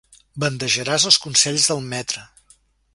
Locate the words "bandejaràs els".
0.43-1.21